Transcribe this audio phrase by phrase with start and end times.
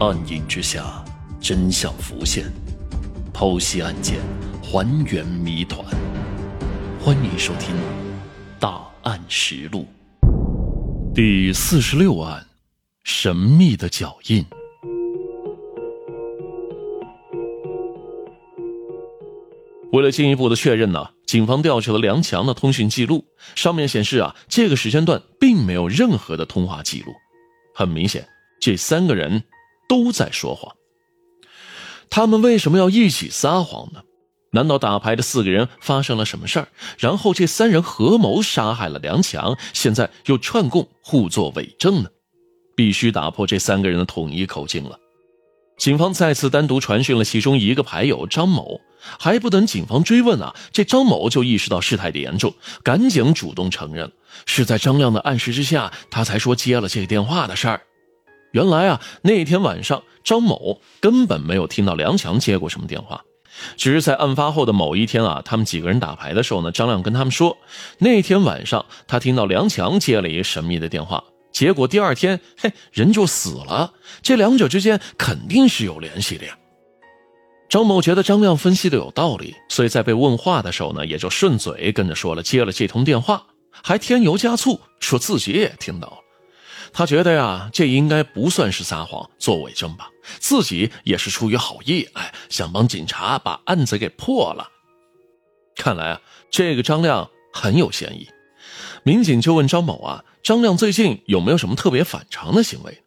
[0.00, 1.04] 暗影之下，
[1.42, 2.50] 真相浮现，
[3.34, 4.18] 剖析案件，
[4.62, 5.84] 还原谜团。
[6.98, 7.76] 欢迎收听
[8.58, 9.86] 《大案实录》
[11.14, 12.46] 第四十六案：
[13.04, 14.42] 神秘的脚印。
[19.92, 27.12] 为了进一步的确认呢，警方调取了梁强的通讯记录，上面显示啊，这个时间段并没有任何的通话记录。
[27.74, 28.26] 很明显，
[28.62, 29.44] 这三个人。
[29.90, 30.76] 都在说谎，
[32.08, 34.02] 他们为什么要一起撒谎呢？
[34.52, 42.08] 难道打牌的四个人发生了什么事儿，然后这三人合谋杀害了梁强，现在又串供互作伪证呢？
[42.76, 44.96] 必须打破这三个人的统一口径了。
[45.76, 48.80] 警方再次单独传讯了其中一个牌友张某，
[49.18, 54.12] 还不等警方追问啊，这张某就意识到事态的严重，赶紧主动承认，
[54.46, 57.80] 是在张亮的暗示之下，他才说接了这个电话的事儿。
[58.52, 63.22] 原来啊，那天晚上张某根本没有听到梁强接过什么电话，
[63.76, 67.56] 只是在案发后的某一天啊，他们几个人打牌的时候呢，张亮跟他们说，
[67.98, 73.92] 那天晚上他听到梁强接了一个神秘的电话，结果第二天，嘿，人就死了。
[74.22, 76.56] 这两者之间肯定是有联系的呀。
[77.68, 86.16] 张某觉得张亮分析的有道理，所以在被问话的时候呢，也就顺嘴跟着说了接了这通电话，还添油加醋说自己也听到了。
[86.92, 90.10] 他觉得呀，这应该不算是撒谎做伪证吧？
[90.38, 94.68] 自己也是出于好意，哎，想帮警察把案子给破了。
[95.76, 98.28] 看来啊，这个张亮很有嫌疑。
[99.02, 103.02] 民警就问张某啊，张亮最近有没有什么特别反常的行为？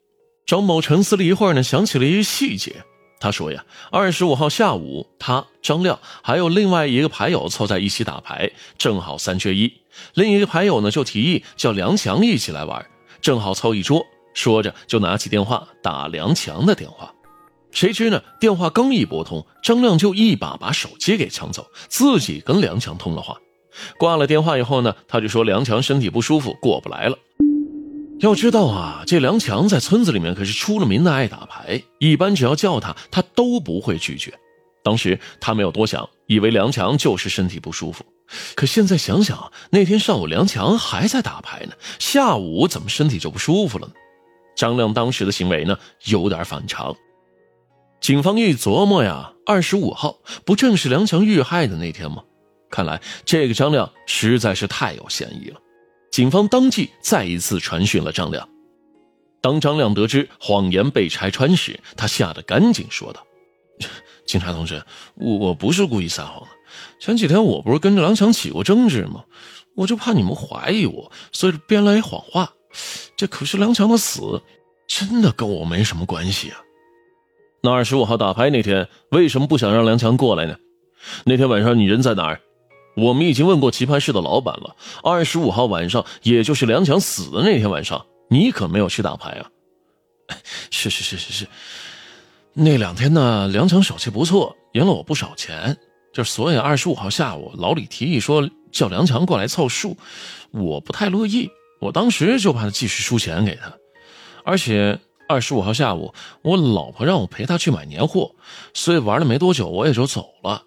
[0.45, 2.83] 张某沉思了一会儿呢，想起了一个细节。
[3.19, 9.71] 他说呀，二十五号下午，他张亮还有另外一个牌友凑在一起打牌，正好三缺一。
[10.15, 12.85] 另一个牌友呢，就提议叫梁强一起来玩。
[13.23, 17.11] 正好凑一桌，说着就拿起电话打梁强的电话。
[17.71, 23.37] 谁知呢，电话刚一拨通，张亮就一把把手机给抢走，自己跟梁强通了话。
[23.97, 27.17] 挂了电话以后呢，他就说梁强身体不舒服，过不来了。
[28.19, 34.33] 要知道啊，这梁强在村子里面可是出了名的爱打牌，一般只要叫他，他都不会拒绝。
[34.83, 38.05] 当时他没有多想，以为梁强就是身体不舒服。
[38.55, 43.93] 可现在想想，那天上午梁强还在打牌呢，下午怎么身体就不舒服了呢？
[44.55, 46.95] 张亮当时的行为呢，有点反常。
[48.01, 52.23] 警方一琢磨呀，二十五号不正是梁强遇害的那天吗？
[52.69, 55.59] 看来这个张亮实在是太有嫌疑了。
[56.11, 58.47] 警方当即再一次传讯了张亮。
[59.41, 63.25] 当张亮得知谎言被拆穿时，他吓得赶紧说道
[64.25, 64.83] ：“警察同志，
[65.15, 66.47] 我我不是故意撒谎的。”
[66.99, 69.23] 前几天我不是跟着梁强起过争执吗？
[69.75, 72.53] 我就怕你们怀疑我，所以编了一谎话。
[73.17, 74.41] 这可是梁强的死，
[74.87, 76.57] 真的跟我没什么关系啊。
[77.61, 80.55] 那二十五号打牌那天，为什么不想让梁强过来呢？
[81.25, 82.41] 那天晚上你人在哪儿？
[82.95, 84.75] 我们已经问过棋牌室的老板了。
[85.03, 89.49] 二十五号晚上，也就是梁强死的那天晚上，你可没有去打牌啊。
[90.69, 91.47] 是是是是是，
[92.53, 95.75] 那两天呢，梁强手气不错，赢了我不少钱。
[96.13, 99.97] 就所以二十五号下午，老李提议说叫梁强过来凑数，
[100.51, 101.49] 我不太乐意。
[101.79, 103.73] 我当时就怕他继续输钱给他，
[104.45, 108.35] 而且二十五号下午我老婆让我陪她去买年货，
[108.73, 110.63] 所以玩了没多久我也就走了。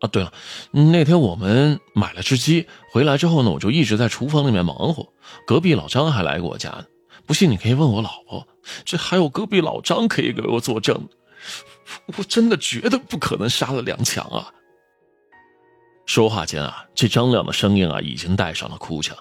[0.00, 0.32] 啊，对了，
[0.70, 5.12] 那天我们买了只鸡回来之后呢，我就一直在厨房里面忙活。
[5.46, 6.84] 隔壁老张还来过我家呢，
[7.26, 8.46] 不信你可以问我老婆，
[8.84, 11.08] 这还有隔壁老张可以给我作证。
[12.16, 14.52] 我真的绝对不可能杀了梁强啊。
[16.10, 19.16] 说话间啊，这张亮的声音啊已经带上了哭腔。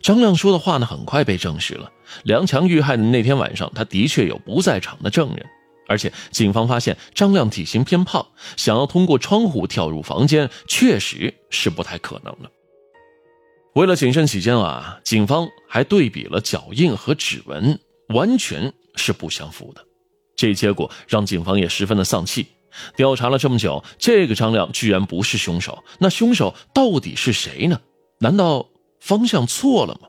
[0.00, 1.90] 张亮说的话呢，很快被证实了。
[2.22, 5.44] 梁强遇害的那天晚上，他的确有不在场的证人，
[5.88, 8.24] 而且警方发现张亮体型偏胖，
[8.56, 12.48] 想要通过窗户跳入房间，确实是不太可能的。
[13.74, 19.84] 为了谨慎起见啊，警方还对比了脚印和指纹，完全是不相符的。
[20.36, 22.46] 这结果让警方也十分的丧气。
[22.96, 27.80] 调查了这么久，这个张亮居然不是凶手，那凶手到底是谁呢？
[28.18, 28.68] 难道
[29.00, 30.08] 方向错了吗？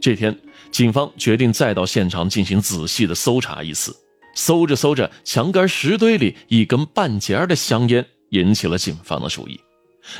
[0.00, 0.38] 这天，
[0.70, 3.94] 警方决定再到现场进行仔细的搜查一次。
[4.34, 9.60] 搜着搜着，墙根石堆里一根半截的香烟引起了警方的注意。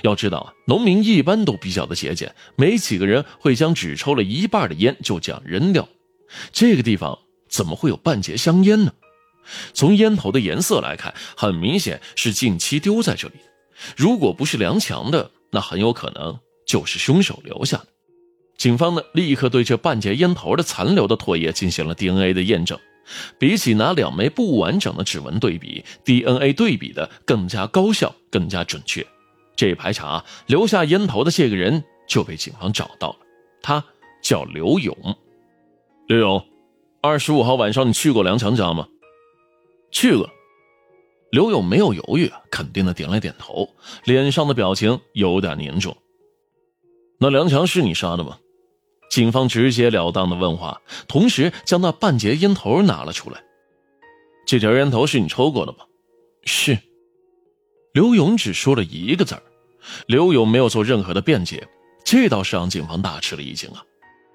[0.02, 5.88] 要知道啊，农民一般都比较的节俭，没几个人会将只抽了一半的烟就这样扔掉。
[6.52, 7.18] 这个地方
[7.48, 8.92] 怎么会有半截香烟呢？
[9.72, 13.44] 从烟头的颜色来看，很明显是近期丢在这里的。
[13.96, 17.86] 如果不是梁强的，那很有可能就是凶手留下的。
[18.56, 22.78] 警方呢，立刻对这半截烟头的残留的唾液进行了 DNA 的验证，
[23.38, 29.06] 比起拿两枚不完整的指纹对比，DNA 对比的更加高效、更加准确。
[29.56, 33.18] 这一排查留下烟头的这个人就被警方找到了，
[33.62, 33.82] 他
[34.22, 34.94] 叫刘勇。
[36.06, 36.46] 刘勇，
[37.00, 38.86] 二十五号晚上你去过梁强家吗？
[39.90, 40.28] 去过。
[41.30, 43.68] 刘勇没有犹豫，肯定的点了点头，
[44.04, 45.96] 脸上的表情有点凝重。
[47.18, 48.38] 那梁强是你杀的吗？
[49.10, 53.42] 警方直截了当的问话，同时将那半截烟头拿了出来。
[54.46, 55.78] 这条烟头是你抽过的吗？
[56.44, 56.78] 是。
[57.92, 59.42] 刘勇只说了一个字儿。
[60.06, 61.66] 刘勇没有做任何的辩解，
[62.04, 63.84] 这倒是让警方大吃了一惊啊！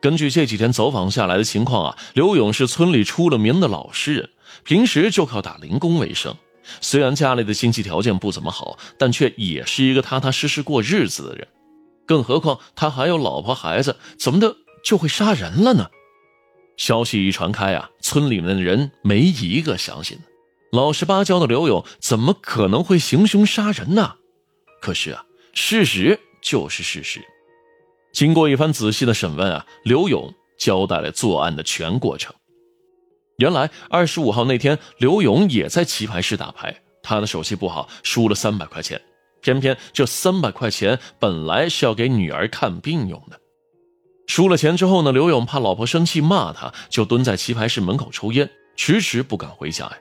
[0.05, 4.29] 根据这几天走访下来的情况啊，刘勇是村里出了名的老实人，
[4.63, 6.37] 平时就靠打零工为生。
[6.79, 11.47] 虽然家里的经济条件不怎么好，但却也是一个踏踏实实过日子的人。
[12.05, 14.55] 更何况他还有老婆孩子，怎么的？
[14.83, 15.87] 就会杀人了呢？
[16.77, 20.19] 消息一传开啊，村里面的人没一个相信。
[20.71, 24.17] 老实巴交的刘勇怎么可能会行凶杀人呢？
[24.79, 25.25] 可是啊，
[25.55, 27.25] 事实就是事实。
[28.15, 32.33] 经过一番仔细的审问啊，刘勇交代了作案的全过程。
[33.39, 36.73] 原来二十五号那天，刘勇也在棋牌室打牌，
[37.03, 39.01] 他的手气不好，输了三百块钱。
[39.41, 43.37] 偏偏这三百块钱本来是要给女儿看病用的。
[44.27, 49.97] 输了钱之后呢，刘勇怕老婆生气骂他，就蹲在棋牌室门口抽烟，迟迟不敢回家呀。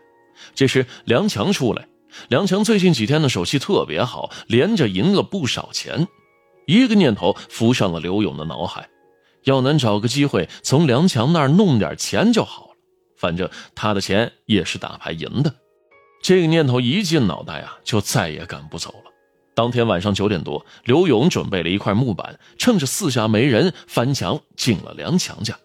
[0.55, 1.88] 这时梁强出来，
[2.28, 6.06] 梁强最近几天的手气特别好，连着赢了不少钱。
[6.66, 8.88] 一个念头浮上了刘勇的脑海，
[9.44, 12.70] 要能找个机会从梁强那儿弄点钱就好了。
[13.16, 15.55] 反正他的钱也是打牌赢的。
[16.22, 19.11] 这个念头一进脑袋啊，就再也赶不走了。
[19.55, 25.56] 当天晚上九点多，刘勇准备了一块木板，趁着四下没人，翻墙进了梁强家。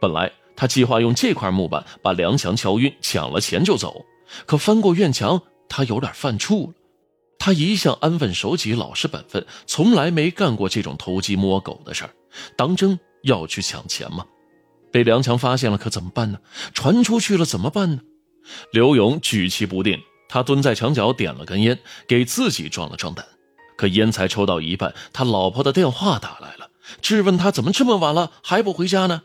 [0.00, 4.04] 本来他计划用这块木板把梁强敲晕，抢了钱就走。
[4.46, 6.72] 可翻过院墙，他有点犯怵了。
[7.46, 12.10] 他一向安分守己、老实本分，从来没干过这种偷鸡摸狗的事儿。
[12.56, 14.26] 当真要去抢钱吗？
[14.90, 16.40] 被梁强发现了，可怎么办呢？
[16.74, 18.00] 传出去了怎么办呢？
[18.72, 19.96] 刘勇举棋不定，
[20.28, 21.78] 他蹲在墙角点了根烟，
[22.08, 23.24] 给自己壮了壮胆。
[23.76, 26.68] 可烟才抽到一半，他老婆的电话打来了，
[27.00, 29.22] 质问他怎么这么晚了还不回家呢？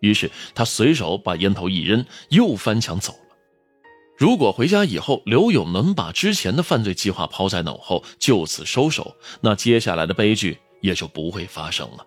[0.00, 3.14] 于是他随手把烟头一扔，又翻墙走。
[4.16, 12.06] 如果回家以后刘勇能把之前的犯罪计划抛在脑后，就此收手，那接下来的悲剧也就不会发生了。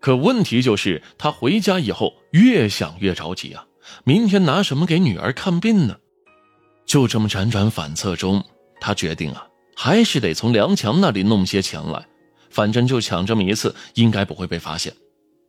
[0.00, 3.64] 可问题就是他回家以后越想越着急啊，
[4.04, 5.96] 明天拿什么给女儿看病呢？
[6.84, 8.44] 就这么辗转反侧中，
[8.80, 9.46] 他决定啊。
[9.76, 12.06] 还是得从梁强那里弄些钱来，
[12.48, 14.94] 反正就抢这么一次，应该不会被发现。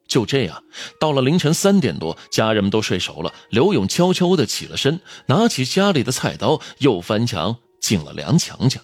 [0.08, 0.64] 就这样，
[1.00, 8.80] 到了凌晨三点多，家人们都睡熟了，刘勇悄悄地起了身，拿起家里的菜刀，又翻墙进了梁强家。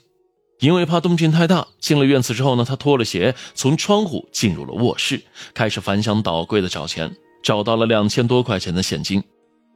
[0.60, 5.24] 因为怕动静太大，进了院子之后呢，他脱了鞋，从窗户进入了卧室，
[5.54, 9.24] 开始翻箱倒柜的找钱，找到了两千多块钱的现金。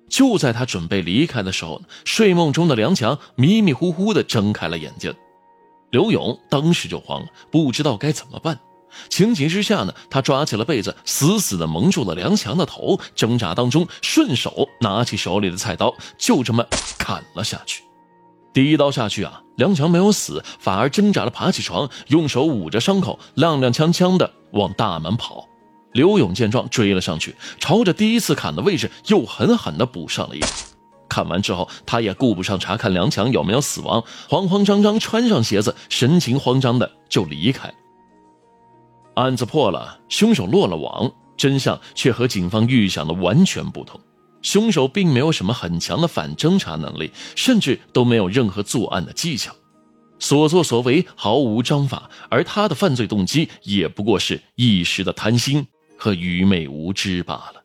[0.07, 5.11] 就在他准备离开的时候，睡梦中的梁强迷迷糊糊地睁开了眼睛。
[5.89, 8.59] 刘勇当时就慌了，不知道该怎么办。
[9.09, 12.99] 情急之下呢，他抓起了被子，死死地蒙住了梁强的头。
[13.15, 16.65] 挣扎当中，顺手拿起手里的菜刀，就这么
[16.97, 17.83] 砍了下去。
[18.53, 25.47] 第一刀下去啊，梁强没有死，反而挣扎着爬起床，用手捂着伤口，踉踉跄跄地往大门跑。
[25.91, 30.47] 刘勇见状，追了上去，朝着第一次砍的位置又狠狠地补上了一刀。
[31.07, 37.73] 砍完之后，他也顾不上查看梁强有没有死亡，慌慌张张穿上鞋子，神情慌张的就离开。
[39.15, 43.99] 案子破了，凶手落了网，真相却和警方预想的完全不同。
[44.41, 49.55] 凶手并没有什么很强的反侦查能力，甚至都没有任何作案的技巧，
[50.19, 55.65] 所作所为毫无章法，而他的犯罪动机也不过是一时的贪心
[55.97, 57.64] 和愚昧无知罢了。